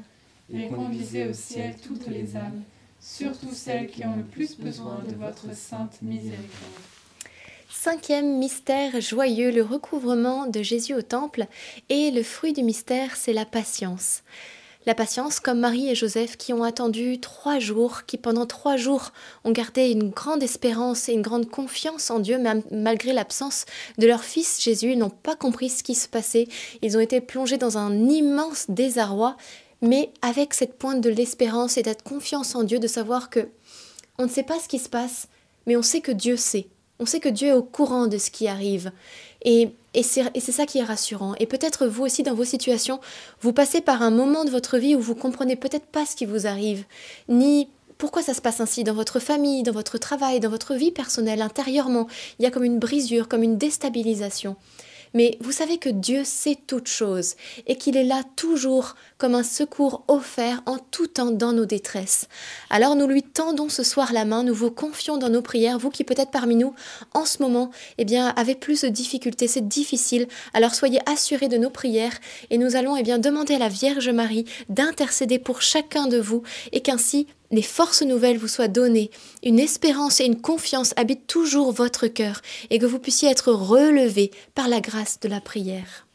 et 0.55 0.69
conduisez 0.69 1.27
au 1.27 1.33
ciel 1.33 1.75
toutes 1.85 2.07
les 2.07 2.37
âmes, 2.37 2.63
surtout 3.01 3.53
celles 3.53 3.89
qui 3.89 4.07
ont 4.07 4.15
le 4.15 4.23
plus 4.23 4.57
besoin 4.57 5.01
de 5.09 5.17
votre 5.17 5.53
sainte 5.57 6.01
miséricorde. 6.03 6.85
Cinquième 7.69 8.39
mystère 8.39 9.01
joyeux, 9.01 9.51
le 9.51 9.65
recouvrement 9.65 10.47
de 10.47 10.63
Jésus 10.63 10.95
au 10.95 11.03
temple. 11.03 11.47
Et 11.89 12.13
le 12.13 12.23
fruit 12.23 12.53
du 12.53 12.63
mystère, 12.63 13.17
c'est 13.17 13.33
la 13.33 13.45
patience. 13.45 14.23
La 14.87 14.95
patience, 14.95 15.41
comme 15.41 15.61
Marie 15.61 15.91
et 15.91 15.95
Joseph 15.95 16.39
qui 16.39 16.55
ont 16.55 16.65
attendu 16.65 17.21
trois 17.21 17.59
jours, 17.59 18.07
qui 18.07 18.17
pendant 18.17 18.47
trois 18.47 18.79
jours 18.79 19.13
ont 19.45 19.51
gardé 19.51 19.91
une 19.91 20.09
grande 20.09 20.43
espérance 20.43 21.11
et 21.11 21.13
une 21.13 21.21
grande 21.21 21.51
confiance 21.51 22.11
en 22.11 22.19
Dieu, 22.19 22.39
même 22.39 22.63
malgré 22.71 23.13
l'absence 23.13 23.67
de 23.99 24.07
leur 24.07 24.25
fils 24.25 24.63
Jésus, 24.63 24.97
n'ont 24.97 25.11
pas 25.11 25.37
compris 25.37 25.69
ce 25.69 25.83
qui 25.83 25.95
se 25.95 26.09
passait. 26.09 26.49
Ils 26.81 26.97
ont 26.97 27.01
été 27.01 27.21
plongés 27.21 27.59
dans 27.59 27.77
un 27.77 28.09
immense 28.09 28.71
désarroi, 28.71 29.37
mais 29.83 30.11
avec 30.23 30.55
cette 30.55 30.79
pointe 30.79 31.03
de 31.03 31.11
l'espérance 31.11 31.77
et 31.77 31.85
cette 31.85 32.03
confiance 32.03 32.55
en 32.55 32.63
Dieu, 32.63 32.79
de 32.79 32.87
savoir 32.87 33.29
que 33.29 33.49
on 34.19 34.25
ne 34.25 34.29
sait 34.31 34.43
pas 34.43 34.59
ce 34.59 34.69
qui 34.69 34.79
se 34.79 34.89
passe, 34.89 35.29
mais 35.67 35.77
on 35.77 35.83
sait 35.83 36.01
que 36.01 36.13
Dieu 36.13 36.39
sait. 36.39 36.69
On 37.01 37.07
sait 37.07 37.21
que 37.21 37.29
Dieu 37.29 37.49
est 37.49 37.53
au 37.53 37.63
courant 37.63 38.07
de 38.07 38.19
ce 38.19 38.31
qui 38.31 38.49
arrive. 38.49 38.93
Et, 39.45 39.71
et 39.95 40.03
c'est 40.03 40.53
ça 40.53 40.67
qui 40.67 40.79
est 40.79 40.85
rassurant. 40.85 41.35
Et 41.41 41.47
peut-être 41.47 41.87
vous 41.87 42.05
aussi, 42.05 42.23
dans 42.23 42.35
vos 42.35 42.45
situations, 42.45 43.01
vous 43.41 43.53
passez 43.53 43.81
par 43.81 44.03
un 44.03 44.11
moment 44.11 44.45
de 44.45 44.51
votre 44.51 44.79
vie 44.79 44.95
où 44.95 45.01
vous 45.01 45.15
comprenez 45.15 45.57
peut-être 45.57 45.87
pas 45.87 46.07
ce 46.07 46.15
qui 46.15 46.27
vous 46.27 46.47
arrive, 46.47 46.85
ni 47.29 47.69
pourquoi 47.99 48.23
ça 48.23 48.33
se 48.33 48.41
passe 48.41 48.61
ainsi 48.61 48.83
dans 48.83 48.95
votre 48.95 49.19
famille, 49.19 49.63
dans 49.63 49.73
votre 49.73 49.99
travail, 49.99 50.41
dans 50.41 50.49
votre 50.49 50.75
vie 50.75 50.91
personnelle, 50.91 51.43
intérieurement. 51.43 52.07
Il 52.39 52.45
y 52.45 52.47
a 52.47 52.51
comme 52.51 52.65
une 52.65 52.79
brisure, 52.79 53.29
comme 53.29 53.43
une 53.43 53.59
déstabilisation. 53.59 54.57
Mais 55.15 55.39
vous 55.41 55.53
savez 55.53 55.79
que 55.79 55.89
Dieu 55.89 56.23
sait 56.25 56.57
toutes 56.67 56.89
choses 56.89 57.35
et 57.67 57.77
qu'il 57.77 57.97
est 57.97 58.05
là 58.05 58.23
toujours 58.37 58.95
comme 59.19 59.35
un 59.35 59.43
secours 59.43 60.05
offert 60.09 60.63
en 60.67 60.79
tout 60.79 61.07
temps 61.07 61.31
dans 61.31 61.53
nos 61.53 61.67
détresses. 61.67 62.27
Alors 62.71 62.97
nous 62.97 63.07
lui 63.07 63.23
tendons 63.23 63.69
ce 63.69 63.83
soir 63.83 64.13
la 64.13 64.25
main, 64.25 64.43
nous 64.43 64.55
vous 64.55 64.71
confions 64.71 65.19
dans 65.19 65.29
nos 65.29 65.43
prières, 65.43 65.79
vous 65.79 65.91
qui 65.91 66.05
peut-être 66.05 66.31
parmi 66.31 66.57
nous 66.57 66.75
en 67.15 67.25
ce 67.25 67.43
moment, 67.43 67.71
eh 67.99 68.05
bien, 68.05 68.29
avez 68.37 68.55
plus 68.55 68.83
de 68.83 68.89
difficultés, 68.89 69.49
c'est 69.49 69.69
difficile. 69.69 70.29
Alors 70.55 70.75
soyez 70.75 71.01
assurés 71.07 71.49
de 71.49 71.57
nos 71.57 71.71
prières 71.71 72.19
et 72.51 72.59
nous 72.59 72.77
allons 72.77 72.97
eh 72.97 73.03
demander 73.03 73.55
à 73.55 73.59
la 73.59 73.69
Vierge 73.69 74.09
Marie 74.09 74.45
d'intercéder 74.69 75.39
pour 75.39 75.63
chacun 75.63 76.07
de 76.07 76.19
vous 76.19 76.43
et 76.73 76.81
qu'ainsi 76.81 77.27
les 77.51 77.63
forces 77.63 78.03
nouvelles 78.03 78.39
vous 78.39 78.49
soient 78.49 78.69
données, 78.69 79.11
une 79.43 79.59
espérance 79.59 80.21
et 80.21 80.25
une 80.25 80.41
confiance 80.41 80.95
habitent 80.97 81.27
toujours 81.27 81.73
votre 81.73 82.07
cœur 82.07 82.43
et 82.71 82.79
que 82.79 82.87
vous 82.87 82.99
puissiez 82.99 83.29
être 83.29 83.53
relevés 83.53 84.31
par 84.55 84.69
la 84.69 84.81
grâce 84.81 85.19
de 85.21 85.29
la 85.29 85.41
prière. 85.41 86.07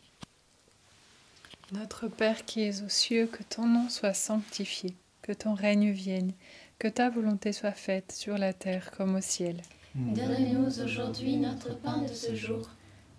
Notre 1.71 2.07
Père 2.07 2.45
qui 2.45 2.61
es 2.61 2.81
aux 2.83 2.89
cieux, 2.89 3.27
que 3.27 3.43
ton 3.43 3.65
nom 3.65 3.89
soit 3.89 4.13
sanctifié, 4.13 4.93
que 5.21 5.33
ton 5.33 5.53
règne 5.53 5.91
vienne, 5.91 6.31
que 6.79 6.87
ta 6.87 7.09
volonté 7.09 7.51
soit 7.51 7.71
faite 7.71 8.13
sur 8.15 8.37
la 8.37 8.53
terre 8.53 8.91
comme 8.95 9.15
au 9.15 9.21
ciel. 9.21 9.61
Donne-nous 9.95 10.81
aujourd'hui 10.81 11.37
notre 11.37 11.75
pain 11.79 11.99
de 11.99 12.13
ce 12.13 12.35
jour. 12.35 12.69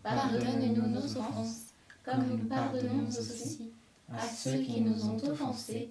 Pardonne-nous 0.02 0.88
nos 0.88 1.05
offenses, 1.05 1.72
comme 2.05 2.26
nous 2.29 2.48
pardonnons 2.48 3.09
aussi 3.09 3.70
à 4.12 4.26
ceux 4.26 4.59
qui 4.59 4.81
nous 4.81 5.05
ont 5.07 5.18
offensés 5.29 5.90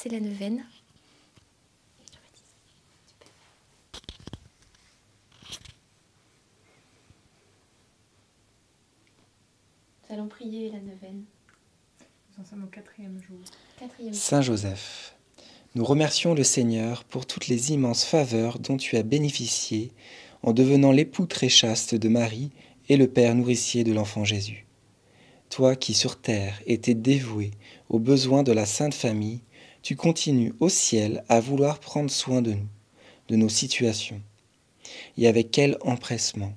C'est 0.00 0.10
la 0.10 0.20
neuvaine. 0.20 0.64
Nous 10.08 10.14
allons 10.14 10.28
prier 10.28 10.70
la 10.70 10.78
neuvaine. 10.78 11.24
nous 12.30 12.44
en 12.44 12.46
sommes 12.46 12.62
au 12.62 12.68
quatrième 12.68 13.20
jour. 13.20 13.40
Quatrième. 13.80 14.14
Saint 14.14 14.40
Joseph, 14.40 15.16
nous 15.74 15.84
remercions 15.84 16.32
le 16.32 16.44
Seigneur 16.44 17.02
pour 17.02 17.26
toutes 17.26 17.48
les 17.48 17.72
immenses 17.72 18.04
faveurs 18.04 18.60
dont 18.60 18.76
tu 18.76 18.96
as 18.96 19.02
bénéficié 19.02 19.90
en 20.44 20.52
devenant 20.52 20.92
l'époux 20.92 21.26
très 21.26 21.48
chaste 21.48 21.96
de 21.96 22.08
Marie 22.08 22.52
et 22.88 22.96
le 22.96 23.08
père 23.08 23.34
nourricier 23.34 23.82
de 23.82 23.92
l'enfant 23.92 24.22
Jésus. 24.22 24.64
toi 25.50 25.74
qui 25.74 25.92
sur 25.92 26.20
terre 26.20 26.62
étais 26.66 26.94
dévoué 26.94 27.50
aux 27.88 27.98
besoins 27.98 28.44
de 28.44 28.52
la 28.52 28.64
Sainte 28.64 28.94
Famille, 28.94 29.40
tu 29.82 29.96
continues 29.96 30.54
au 30.60 30.68
ciel 30.68 31.24
à 31.28 31.40
vouloir 31.40 31.80
prendre 31.80 32.10
soin 32.10 32.42
de 32.42 32.52
nous, 32.52 32.68
de 33.28 33.36
nos 33.36 33.48
situations. 33.48 34.22
Et 35.16 35.28
avec 35.28 35.50
quel 35.50 35.76
empressement. 35.82 36.52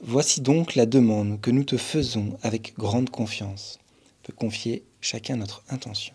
Voici 0.00 0.40
donc 0.40 0.74
la 0.74 0.86
demande 0.86 1.40
que 1.40 1.50
nous 1.50 1.64
te 1.64 1.76
faisons 1.76 2.38
avec 2.42 2.74
grande 2.76 3.10
confiance. 3.10 3.78
On 4.28 4.32
confier 4.32 4.84
chacun 5.00 5.36
notre 5.36 5.64
intention. 5.68 6.14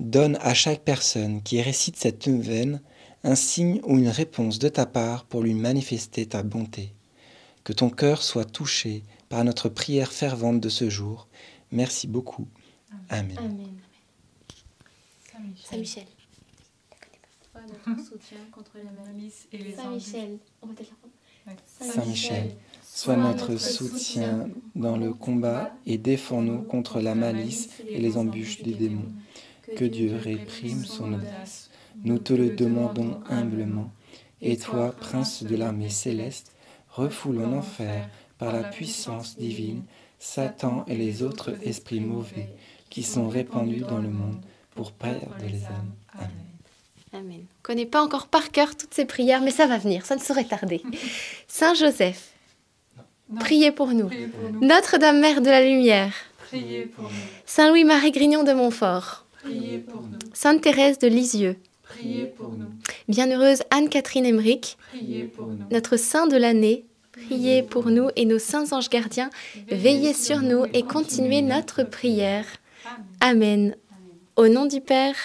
Donne 0.00 0.38
à 0.40 0.54
chaque 0.54 0.82
personne 0.82 1.42
qui 1.42 1.60
récite 1.60 1.96
cette 1.96 2.26
neuvaine 2.26 2.80
un 3.22 3.34
signe 3.34 3.80
ou 3.84 3.98
une 3.98 4.08
réponse 4.08 4.58
de 4.58 4.68
ta 4.68 4.86
part 4.86 5.24
pour 5.24 5.42
lui 5.42 5.54
manifester 5.54 6.26
ta 6.26 6.42
bonté. 6.42 6.94
Que 7.64 7.72
ton 7.72 7.90
cœur 7.90 8.22
soit 8.22 8.44
touché 8.44 9.04
par 9.28 9.44
notre 9.44 9.68
prière 9.68 10.10
fervente 10.10 10.60
de 10.60 10.68
ce 10.68 10.90
jour. 10.90 11.28
Merci 11.72 12.06
beaucoup. 12.06 12.46
Amen. 13.08 13.36
Amen. 13.38 13.78
Saint 15.56 15.78
Michel. 15.78 16.04
notre 17.54 18.04
soutien 18.04 18.38
contre 18.52 18.72
la 18.76 18.90
maladie 18.90 19.32
et 19.52 19.58
les 19.58 19.72
Saint 19.74 19.90
Michel. 19.90 20.38
On 20.60 20.66
va 20.66 20.74
peut-être 20.74 20.90
la 20.90 20.96
prendre. 20.96 21.14
Saint 21.66 22.04
Michel, 22.04 22.54
sois 22.84 23.16
notre 23.16 23.56
soutien 23.56 24.48
dans 24.76 24.96
le 24.96 25.12
combat 25.12 25.74
et 25.86 25.98
défends-nous 25.98 26.62
contre 26.62 27.00
la 27.00 27.14
malice 27.14 27.70
et 27.88 27.98
les 27.98 28.16
embûches 28.16 28.62
des 28.62 28.74
démons. 28.74 29.10
Que 29.76 29.84
Dieu 29.84 30.14
réprime 30.14 30.84
son 30.84 31.14
audace. 31.14 31.70
Nous 32.04 32.18
te 32.18 32.32
le 32.32 32.50
demandons 32.50 33.20
humblement. 33.28 33.90
Et 34.40 34.56
toi, 34.56 34.92
prince 34.92 35.42
de 35.42 35.56
l'armée 35.56 35.88
céleste, 35.88 36.52
refoule 36.90 37.42
en 37.42 37.52
enfer 37.54 38.08
par 38.38 38.52
la 38.52 38.64
puissance 38.64 39.36
divine 39.36 39.82
Satan 40.22 40.84
et 40.86 40.94
les 40.94 41.24
autres 41.24 41.50
esprits 41.64 41.98
mauvais 41.98 42.48
qui 42.90 43.02
sont 43.02 43.28
répandus 43.28 43.80
dans 43.80 43.98
le 43.98 44.08
monde 44.08 44.40
pour 44.74 44.92
perdre 44.92 45.34
les 45.40 45.64
âmes. 45.64 45.92
Amen. 46.14 46.30
Amen. 47.12 47.40
On 47.42 47.62
connaît 47.62 47.86
pas 47.86 48.00
encore 48.02 48.28
par 48.28 48.52
cœur 48.52 48.76
toutes 48.76 48.94
ces 48.94 49.04
prières, 49.04 49.42
mais 49.42 49.50
ça 49.50 49.66
va 49.66 49.78
venir, 49.78 50.06
ça 50.06 50.14
ne 50.14 50.20
saurait 50.20 50.44
tarder. 50.44 50.80
Saint 51.48 51.74
Joseph, 51.74 52.30
priez 53.40 53.72
pour 53.72 53.88
nous. 53.88 54.06
Priez 54.06 54.28
pour 54.28 54.48
nous. 54.50 54.60
Notre-Dame 54.64 55.20
Mère 55.20 55.40
de 55.42 55.50
la 55.50 55.62
Lumière, 55.64 56.14
Priez 56.46 56.86
pour 56.86 57.04
nous. 57.04 57.10
Saint 57.44 57.70
Louis-Marie 57.70 58.12
Grignon 58.12 58.44
de 58.44 58.52
Montfort, 58.52 59.26
Priez 59.42 59.78
pour 59.78 60.02
nous. 60.02 60.18
Sainte 60.34 60.62
Thérèse 60.62 60.98
de 61.00 61.08
Lisieux, 61.08 61.56
Priez 61.82 62.26
pour 62.26 62.50
nous. 62.50 62.70
Bienheureuse 63.08 63.64
Anne-Catherine 63.70 64.24
Emmerich, 64.24 64.78
Priez 64.92 65.24
pour 65.24 65.48
nous. 65.48 65.66
notre 65.72 65.96
saint 65.96 66.28
de 66.28 66.36
l'année, 66.36 66.84
priez 67.12 67.62
pour 67.62 67.86
nous 67.86 68.08
et 68.16 68.24
nos 68.24 68.38
saints 68.38 68.72
anges 68.72 68.88
gardiens, 68.88 69.30
veillez 69.68 70.14
sur 70.14 70.40
nous 70.40 70.64
et 70.72 70.82
continuez 70.82 71.42
notre 71.42 71.82
prière. 71.82 72.46
Amen. 73.20 73.76
Au 74.36 74.48
nom 74.48 74.66
du 74.66 74.80
Père 74.80 75.16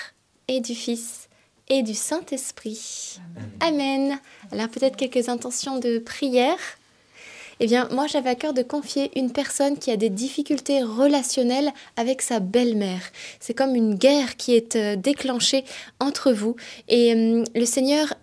et 0.48 0.60
du 0.60 0.76
Fils 0.76 1.30
et 1.70 1.84
du 1.84 1.94
Saint-Esprit. 1.94 3.20
Amen. 3.60 4.20
Alors 4.52 4.70
peut-être 4.70 4.96
quelques 4.96 5.30
intentions 5.30 5.80
de 5.80 6.00
prière. 6.00 6.60
Eh 7.60 7.66
bien, 7.66 7.88
moi, 7.92 8.06
j'avais 8.06 8.30
à 8.30 8.36
cœur 8.36 8.54
de 8.54 8.62
confier 8.62 9.10
une 9.18 9.32
personne 9.32 9.80
qui 9.80 9.90
a 9.90 9.98
des 9.98 10.10
difficultés 10.10 10.84
relationnelles 10.84 11.72
avec 11.96 12.22
sa 12.22 12.40
belle-mère. 12.40 13.02
C'est 13.40 13.56
comme 13.56 13.74
une 13.74 13.96
guerre 13.96 14.38
qui 14.38 14.56
est 14.56 14.76
euh, 14.76 14.96
déclenchée 14.96 15.66
entre 16.00 16.32
vous. 16.32 16.56
Et 16.88 17.14
hum, 17.14 17.46
le 17.56 17.66
Seigneur 17.66 18.14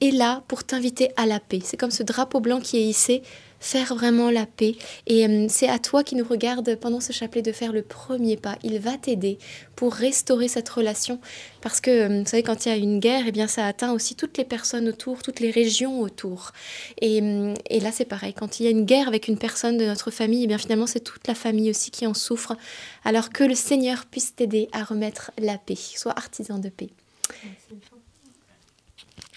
est 0.00 0.10
là 0.10 0.42
pour 0.48 0.64
t'inviter 0.64 1.10
à 1.16 1.26
la 1.26 1.40
paix. 1.40 1.60
C'est 1.62 1.76
comme 1.76 1.90
ce 1.90 2.02
drapeau 2.02 2.40
blanc 2.40 2.60
qui 2.60 2.78
est 2.78 2.84
hissé, 2.84 3.22
faire 3.60 3.94
vraiment 3.94 4.30
la 4.30 4.46
paix. 4.46 4.74
Et 5.06 5.24
hum, 5.24 5.48
c'est 5.48 5.68
à 5.68 5.78
toi 5.78 6.02
qui 6.02 6.16
nous 6.16 6.24
regarde 6.24 6.74
pendant 6.76 7.00
ce 7.00 7.12
chapelet 7.12 7.42
de 7.42 7.52
faire 7.52 7.72
le 7.72 7.82
premier 7.82 8.36
pas. 8.36 8.58
Il 8.62 8.78
va 8.78 8.96
t'aider 8.96 9.38
pour 9.76 9.92
restaurer 9.92 10.48
cette 10.48 10.68
relation. 10.68 11.20
Parce 11.60 11.80
que, 11.80 12.06
hum, 12.06 12.22
vous 12.22 12.28
savez, 12.28 12.42
quand 12.42 12.66
il 12.66 12.68
y 12.70 12.72
a 12.72 12.76
une 12.76 12.98
guerre, 12.98 13.24
eh 13.26 13.32
bien, 13.32 13.46
ça 13.46 13.66
atteint 13.66 13.92
aussi 13.92 14.14
toutes 14.14 14.38
les 14.38 14.44
personnes 14.44 14.88
autour, 14.88 15.22
toutes 15.22 15.40
les 15.40 15.50
régions 15.50 16.00
autour. 16.00 16.52
Et, 17.00 17.20
hum, 17.20 17.54
et 17.68 17.80
là, 17.80 17.92
c'est 17.92 18.06
pareil. 18.06 18.32
Quand 18.32 18.58
il 18.58 18.64
y 18.64 18.66
a 18.66 18.70
une 18.70 18.86
guerre 18.86 19.08
avec 19.08 19.28
une 19.28 19.38
personne 19.38 19.76
de 19.76 19.84
notre 19.84 20.10
famille, 20.10 20.44
eh 20.44 20.46
bien, 20.46 20.58
finalement, 20.58 20.86
c'est 20.86 21.00
toute 21.00 21.28
la 21.28 21.34
famille 21.34 21.70
aussi 21.70 21.90
qui 21.90 22.06
en 22.06 22.14
souffre. 22.14 22.56
Alors 23.04 23.30
que 23.30 23.44
le 23.44 23.54
Seigneur 23.54 24.06
puisse 24.06 24.34
t'aider 24.34 24.68
à 24.72 24.82
remettre 24.82 25.30
la 25.38 25.58
paix. 25.58 25.76
Sois 25.76 26.12
artisan 26.16 26.58
de 26.58 26.70
paix. 26.70 26.88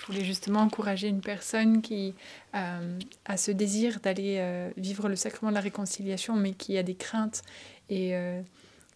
Je 0.04 0.08
voulais 0.08 0.26
justement 0.26 0.60
encourager 0.60 1.08
une 1.08 1.22
personne 1.22 1.82
qui 1.82 2.14
euh, 2.56 3.00
a 3.24 3.38
ce 3.38 3.52
désir 3.52 4.02
d'aller 4.02 4.36
euh, 4.40 4.70
vivre 4.76 5.08
le 5.08 5.16
sacrement 5.16 5.50
de 5.50 5.56
la 5.56 5.62
réconciliation, 5.62 6.36
mais 6.36 6.52
qui 6.52 6.78
a 6.78 6.84
des 6.84 6.96
craintes 6.96 7.42
et 7.90 8.14
euh, 8.14 8.42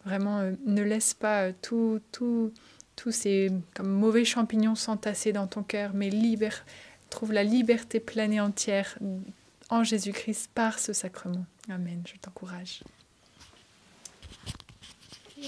vraiment 0.04 0.40
euh, 0.40 0.52
ne 0.66 0.82
laisse 0.82 1.14
pas 1.14 1.54
tout, 1.54 2.02
tout, 2.12 2.52
tous 2.98 3.14
ces 3.14 3.52
mauvais 3.82 4.26
champignons 4.26 4.76
s'entasser 4.76 5.32
dans 5.32 5.48
ton 5.48 5.64
cœur, 5.64 5.92
mais 5.94 6.10
trouve 7.10 7.32
la 7.32 7.46
liberté 7.46 8.02
pleine 8.02 8.34
et 8.34 8.42
entière 8.42 9.00
en 9.70 9.86
Jésus-Christ 9.86 10.50
par 10.54 10.78
ce 10.78 10.92
sacrement. 10.92 11.46
Amen. 11.70 12.02
Je 12.06 12.20
t'encourage. 12.20 12.84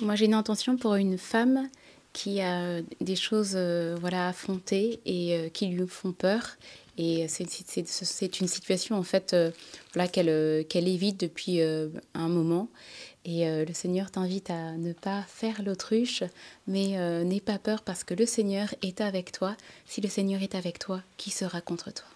Moi, 0.02 0.15
j'ai 0.15 0.26
une 0.26 0.34
intention 0.34 0.78
pour 0.78 0.95
une 0.95 1.17
femme 1.17 1.67
qui 2.13 2.41
a 2.41 2.82
des 3.02 3.15
choses 3.15 3.54
euh, 3.56 3.95
voilà, 4.00 4.26
à 4.26 4.30
affronter 4.30 5.00
et 5.06 5.36
euh, 5.36 5.50
qui 5.50 5.67
lui 5.67 5.88
font 5.88 6.12
peur. 6.12 6.58
Et 6.98 7.28
c'est- 7.30 8.39
une 8.41 8.48
situation 8.48 8.98
en 8.98 9.04
fait 9.04 9.34
euh, 9.34 9.52
voilà, 9.93 10.10
qu'elle 10.10 10.28
euh, 10.30 10.63
qu'elle 10.63 10.88
évite 10.88 11.19
depuis 11.19 11.62
euh, 11.62 11.88
un 12.13 12.28
moment. 12.28 12.67
Et 13.26 13.48
euh, 13.48 13.63
le 13.65 13.74
Seigneur 13.74 14.12
t'invite 14.12 14.50
à 14.50 14.74
ne 14.74 14.91
pas 14.93 15.22
faire 15.28 15.62
l'autruche, 15.62 16.24
mais 16.67 16.98
euh, 16.98 17.24
n'aie 17.24 17.41
pas 17.41 17.60
peur 17.60 17.84
parce 17.84 18.04
que 18.04 18.13
le 18.13 18.26
Seigneur 18.26 18.74
est 18.82 19.02
avec 19.02 19.32
toi. 19.32 19.56
Si 19.86 20.02
le 20.02 20.10
Seigneur 20.10 20.41
est 20.41 20.56
avec 20.56 20.80
toi, 20.80 21.02
qui 21.17 21.30
sera 21.32 21.62
contre 21.62 21.91
toi? 21.93 22.08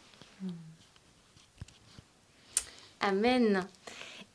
Amen. 2.99 3.65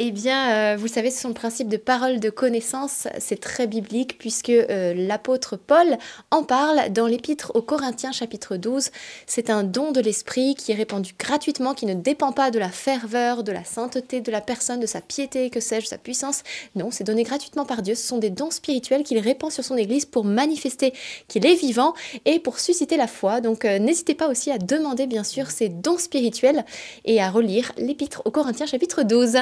Eh 0.01 0.13
bien, 0.13 0.53
euh, 0.53 0.77
vous 0.77 0.87
savez, 0.87 1.11
ce 1.11 1.21
sont 1.21 1.27
le 1.27 1.35
principe 1.35 1.67
de 1.67 1.77
parole 1.77 2.21
de 2.21 2.31
connaissance. 2.31 3.09
C'est 3.19 3.41
très 3.41 3.67
biblique 3.67 4.17
puisque 4.17 4.49
euh, 4.49 4.95
l'apôtre 4.95 5.57
Paul 5.57 5.99
en 6.31 6.45
parle 6.45 6.93
dans 6.93 7.09
l'épître 7.09 7.51
aux 7.57 7.63
Corinthiens 7.63 8.13
chapitre 8.13 8.57
12. 8.57 8.91
C'est 9.27 9.51
un 9.51 9.65
don 9.65 9.91
de 9.91 10.01
l'esprit 10.01 10.55
qui 10.55 10.71
est 10.71 10.77
répandu 10.77 11.15
gratuitement, 11.19 11.75
qui 11.75 11.85
ne 11.85 11.95
dépend 11.95 12.31
pas 12.31 12.53
de 12.53 12.61
la 12.61 12.69
ferveur, 12.69 13.43
de 13.43 13.51
la 13.51 13.65
sainteté 13.65 14.21
de 14.21 14.31
la 14.31 14.41
personne, 14.41 14.79
de 14.79 14.87
sa 14.87 15.01
piété, 15.01 15.51
que 15.51 15.59
sais-je, 15.59 15.89
sa 15.89 15.99
puissance. 15.99 16.45
Non, 16.77 16.93
c'est 16.93 17.03
donné 17.03 17.25
gratuitement 17.25 17.65
par 17.65 17.83
Dieu. 17.83 17.97
Ce 17.97 18.07
sont 18.07 18.19
des 18.19 18.31
dons 18.31 18.53
spirituels 18.53 19.03
qu'il 19.03 19.19
répand 19.19 19.51
sur 19.51 19.65
son 19.65 19.77
Église 19.77 20.05
pour 20.05 20.25
manifester 20.25 20.93
qu'il 21.27 21.45
est 21.45 21.57
vivant 21.57 21.93
et 22.25 22.39
pour 22.39 22.61
susciter 22.61 22.97
la 22.97 23.09
foi. 23.09 23.41
Donc, 23.41 23.65
euh, 23.65 23.81
n'hésitez 23.81 24.15
pas 24.15 24.29
aussi 24.29 24.53
à 24.53 24.59
demander, 24.59 25.09
bien 25.09 25.25
sûr, 25.25 25.51
ces 25.51 25.69
dons 25.69 25.99
spirituels 25.99 26.65
et 27.05 27.21
à 27.21 27.31
relire 27.31 27.73
l'épître 27.79 28.23
aux 28.27 28.31
Corinthiens 28.31 28.67
chapitre 28.67 29.03
12. 29.03 29.39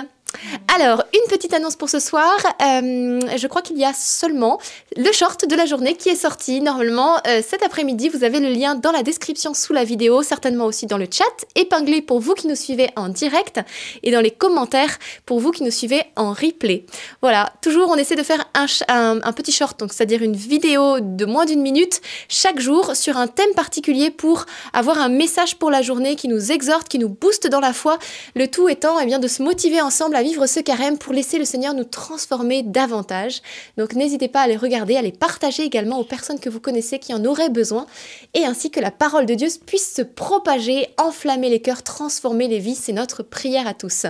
Alors, 0.74 1.02
une 1.14 1.30
petite 1.30 1.54
annonce 1.54 1.76
pour 1.76 1.88
ce 1.88 1.98
soir. 1.98 2.34
Euh, 2.62 3.20
je 3.36 3.46
crois 3.46 3.62
qu'il 3.62 3.78
y 3.78 3.84
a 3.84 3.92
seulement 3.94 4.58
le 4.96 5.10
short 5.12 5.46
de 5.48 5.54
la 5.56 5.64
journée 5.64 5.94
qui 5.94 6.08
est 6.08 6.16
sorti. 6.16 6.60
Normalement, 6.60 7.16
euh, 7.26 7.40
cet 7.46 7.62
après-midi, 7.62 8.08
vous 8.08 8.24
avez 8.24 8.40
le 8.40 8.48
lien 8.48 8.74
dans 8.74 8.92
la 8.92 9.02
description 9.02 9.54
sous 9.54 9.72
la 9.72 9.84
vidéo, 9.84 10.22
certainement 10.22 10.66
aussi 10.66 10.86
dans 10.86 10.98
le 10.98 11.06
chat, 11.10 11.24
épinglé 11.54 12.02
pour 12.02 12.20
vous 12.20 12.34
qui 12.34 12.46
nous 12.46 12.54
suivez 12.54 12.90
en 12.96 13.08
direct 13.08 13.60
et 14.02 14.10
dans 14.10 14.20
les 14.20 14.30
commentaires 14.30 14.98
pour 15.24 15.40
vous 15.40 15.50
qui 15.50 15.62
nous 15.62 15.70
suivez 15.70 16.02
en 16.16 16.32
replay. 16.32 16.84
Voilà, 17.22 17.52
toujours 17.62 17.90
on 17.90 17.96
essaie 17.96 18.16
de 18.16 18.22
faire 18.22 18.44
un, 18.54 19.32
petit 19.32 19.52
short, 19.52 19.78
donc 19.78 19.92
c'est-à-dire 19.92 20.22
une 20.22 20.36
vidéo 20.36 21.00
de 21.00 21.24
moins 21.24 21.44
d'une 21.44 21.62
minute 21.62 22.00
chaque 22.28 22.60
jour 22.60 22.96
sur 22.96 23.16
un 23.16 23.26
thème 23.26 23.52
particulier 23.54 24.10
pour 24.10 24.46
avoir 24.72 24.98
un 24.98 25.08
message 25.08 25.56
pour 25.56 25.70
la 25.70 25.82
journée 25.82 26.16
qui 26.16 26.28
nous 26.28 26.52
exhorte, 26.52 26.88
qui 26.88 26.98
nous 26.98 27.08
booste 27.08 27.46
dans 27.46 27.60
la 27.60 27.72
foi. 27.72 27.98
Le 28.34 28.48
tout 28.48 28.68
étant 28.68 28.98
eh 29.00 29.06
bien, 29.06 29.18
de 29.18 29.28
se 29.28 29.42
motiver 29.42 29.80
ensemble 29.80 30.16
à 30.16 30.22
vivre 30.26 30.46
ce 30.46 30.58
carême 30.58 30.98
pour 30.98 31.12
laisser 31.12 31.38
le 31.38 31.44
Seigneur 31.44 31.72
nous 31.72 31.84
transformer 31.84 32.64
davantage. 32.64 33.42
Donc 33.76 33.94
n'hésitez 33.94 34.26
pas 34.26 34.40
à 34.40 34.48
les 34.48 34.56
regarder, 34.56 34.96
à 34.96 35.02
les 35.02 35.12
partager 35.12 35.62
également 35.62 36.00
aux 36.00 36.04
personnes 36.04 36.40
que 36.40 36.50
vous 36.50 36.58
connaissez 36.58 36.98
qui 36.98 37.14
en 37.14 37.24
auraient 37.24 37.48
besoin, 37.48 37.86
et 38.34 38.44
ainsi 38.44 38.72
que 38.72 38.80
la 38.80 38.90
parole 38.90 39.26
de 39.26 39.34
Dieu 39.34 39.46
puisse 39.64 39.94
se 39.94 40.02
propager, 40.02 40.88
enflammer 40.98 41.48
les 41.48 41.60
cœurs, 41.60 41.84
transformer 41.84 42.48
les 42.48 42.58
vies. 42.58 42.74
C'est 42.74 42.92
notre 42.92 43.22
prière 43.22 43.68
à 43.68 43.74
tous. 43.74 44.06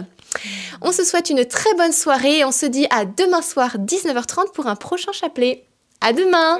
On 0.81 0.91
se 0.91 1.05
souhaite 1.05 1.29
une 1.29 1.45
très 1.45 1.75
bonne 1.75 1.93
soirée 1.93 2.45
on 2.45 2.53
se 2.53 2.67
dit 2.67 2.87
à 2.91 3.05
demain 3.05 3.43
soir 3.43 3.77
19h30 3.79 4.53
pour 4.53 4.67
un 4.67 4.77
prochain 4.77 5.13
chapelet. 5.13 5.65
À 6.01 6.13
demain. 6.13 6.59